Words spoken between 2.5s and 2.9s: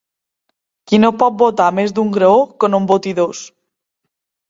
que no